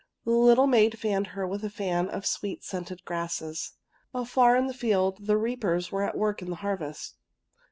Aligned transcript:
The 0.25 0.31
little 0.31 0.65
maid 0.65 0.97
fanned 0.97 1.27
her 1.27 1.45
with 1.45 1.63
a 1.63 1.69
fan 1.69 2.09
of 2.09 2.25
sweet 2.25 2.63
scented 2.63 3.05
grasses. 3.05 3.73
Afar 4.15 4.55
in 4.55 4.65
the 4.65 4.73
field 4.73 5.27
the 5.27 5.37
reapers 5.37 5.91
were 5.91 6.01
at 6.01 6.17
work 6.17 6.41
in 6.41 6.49
the 6.49 6.55
harvest. 6.65 7.17